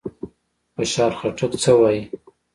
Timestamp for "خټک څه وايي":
1.19-2.01